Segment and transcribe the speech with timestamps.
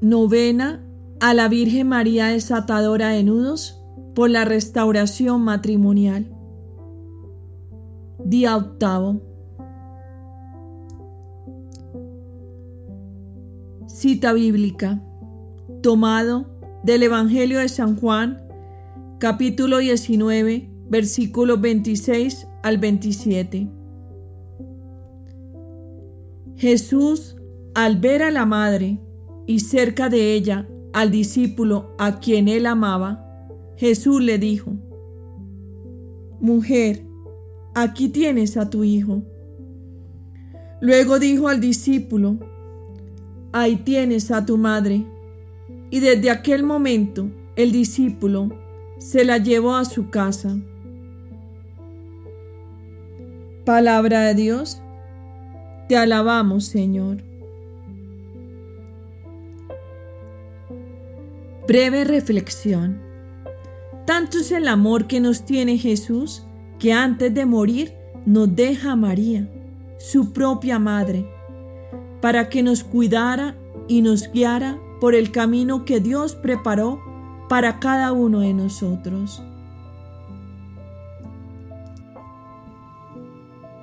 [0.00, 0.82] Novena
[1.20, 3.82] a la Virgen María desatadora de nudos
[4.14, 6.34] por la restauración matrimonial.
[8.24, 9.20] Día octavo.
[13.88, 15.02] Cita bíblica.
[15.82, 16.46] Tomado
[16.82, 18.42] del Evangelio de San Juan,
[19.18, 23.68] capítulo 19, versículos 26 al 27.
[26.56, 27.36] Jesús,
[27.74, 28.98] al ver a la madre
[29.50, 33.26] y cerca de ella al discípulo a quien él amaba,
[33.76, 34.74] Jesús le dijo,
[36.38, 37.02] Mujer,
[37.74, 39.24] aquí tienes a tu hijo.
[40.80, 42.38] Luego dijo al discípulo,
[43.50, 45.04] Ahí tienes a tu madre.
[45.90, 48.50] Y desde aquel momento el discípulo
[48.98, 50.56] se la llevó a su casa.
[53.64, 54.80] Palabra de Dios,
[55.88, 57.24] te alabamos Señor.
[61.70, 63.00] Breve reflexión.
[64.04, 66.42] Tanto es el amor que nos tiene Jesús
[66.80, 67.94] que antes de morir
[68.26, 69.48] nos deja a María,
[69.96, 71.30] su propia madre,
[72.20, 73.56] para que nos cuidara
[73.86, 77.00] y nos guiara por el camino que Dios preparó
[77.48, 79.40] para cada uno de nosotros.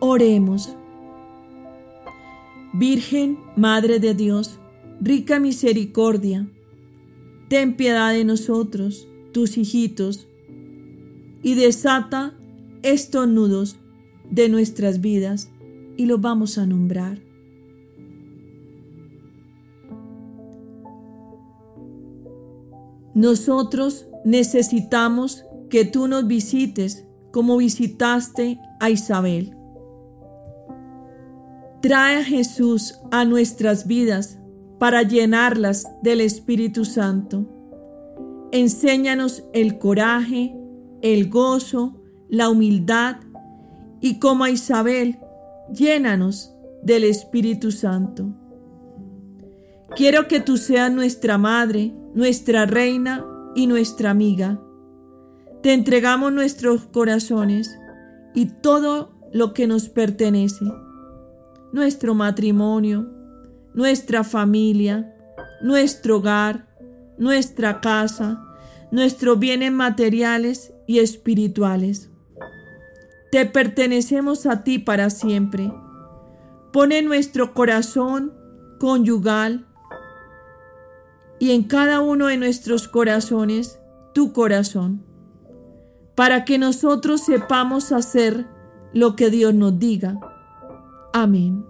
[0.00, 0.76] Oremos.
[2.74, 4.60] Virgen, Madre de Dios,
[5.00, 6.46] rica misericordia,
[7.50, 10.28] ten piedad de nosotros, tus hijitos,
[11.42, 12.32] y desata
[12.82, 13.76] estos nudos
[14.30, 15.50] de nuestras vidas
[15.96, 17.18] y los vamos a nombrar.
[23.14, 29.56] Nosotros necesitamos que tú nos visites como visitaste a Isabel.
[31.82, 34.39] Trae a Jesús a nuestras vidas
[34.80, 37.46] para llenarlas del Espíritu Santo.
[38.50, 40.56] Enséñanos el coraje,
[41.02, 43.16] el gozo, la humildad
[44.00, 45.18] y como a Isabel,
[45.70, 48.30] llénanos del Espíritu Santo.
[49.94, 54.62] Quiero que tú seas nuestra madre, nuestra reina y nuestra amiga.
[55.62, 57.78] Te entregamos nuestros corazones
[58.34, 60.64] y todo lo que nos pertenece,
[61.70, 63.19] nuestro matrimonio,
[63.74, 65.14] nuestra familia,
[65.62, 66.66] nuestro hogar,
[67.18, 68.42] nuestra casa,
[68.90, 72.10] nuestros bienes materiales y espirituales.
[73.30, 75.72] Te pertenecemos a ti para siempre.
[76.72, 78.32] Pone nuestro corazón
[78.78, 79.66] conyugal
[81.38, 83.78] y en cada uno de nuestros corazones
[84.12, 85.04] tu corazón,
[86.14, 88.46] para que nosotros sepamos hacer
[88.92, 90.18] lo que Dios nos diga.
[91.12, 91.69] Amén.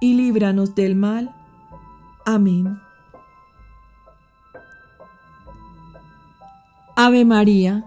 [0.00, 1.34] y líbranos del mal.
[2.24, 2.80] Amén.
[6.96, 7.84] Ave María.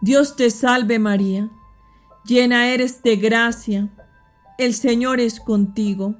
[0.00, 1.48] Dios te salve María,
[2.24, 3.88] llena eres de gracia,
[4.58, 6.14] el Señor es contigo.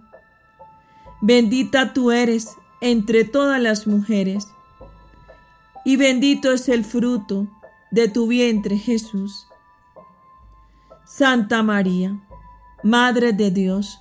[1.20, 4.48] Bendita tú eres entre todas las mujeres,
[5.84, 7.46] y bendito es el fruto
[7.90, 9.46] de tu vientre Jesús.
[11.04, 12.18] Santa María,
[12.82, 14.00] Madre de Dios,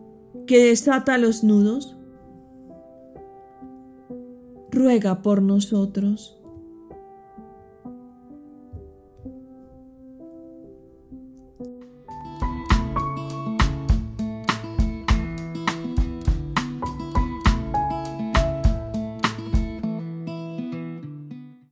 [0.51, 1.95] que desata los nudos,
[4.69, 6.40] ruega por nosotros.